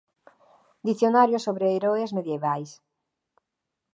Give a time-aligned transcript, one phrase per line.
[0.87, 2.71] Dicionario sobre heroes medievais